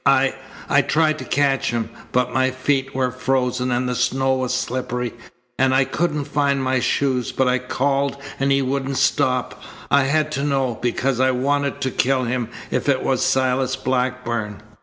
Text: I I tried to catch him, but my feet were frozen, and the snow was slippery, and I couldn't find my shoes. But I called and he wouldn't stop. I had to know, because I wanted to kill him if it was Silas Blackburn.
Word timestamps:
I 0.03 0.33
I 0.67 0.81
tried 0.81 1.19
to 1.19 1.25
catch 1.25 1.69
him, 1.69 1.91
but 2.11 2.33
my 2.33 2.49
feet 2.49 2.95
were 2.95 3.11
frozen, 3.11 3.69
and 3.69 3.87
the 3.87 3.93
snow 3.93 4.33
was 4.33 4.51
slippery, 4.51 5.13
and 5.59 5.75
I 5.75 5.83
couldn't 5.85 6.25
find 6.25 6.63
my 6.63 6.79
shoes. 6.79 7.31
But 7.31 7.47
I 7.47 7.59
called 7.59 8.17
and 8.39 8.51
he 8.51 8.63
wouldn't 8.63 8.97
stop. 8.97 9.61
I 9.91 10.05
had 10.05 10.31
to 10.31 10.43
know, 10.43 10.79
because 10.81 11.19
I 11.19 11.29
wanted 11.29 11.81
to 11.81 11.91
kill 11.91 12.23
him 12.23 12.49
if 12.71 12.89
it 12.89 13.03
was 13.03 13.23
Silas 13.23 13.75
Blackburn. 13.75 14.63